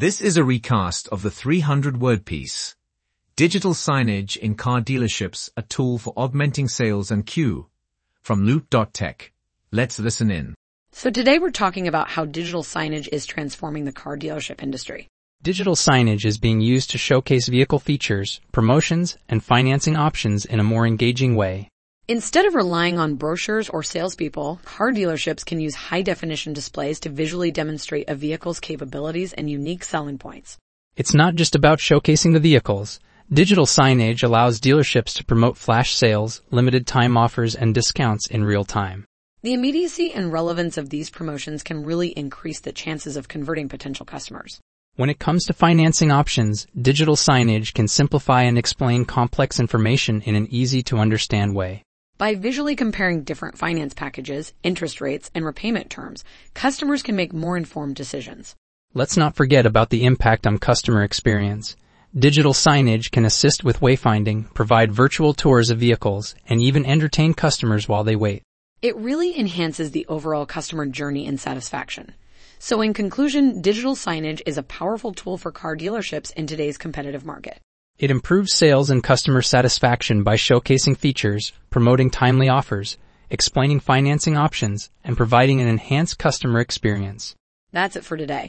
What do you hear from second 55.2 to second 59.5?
and repayment terms, customers can make more informed decisions. Let's not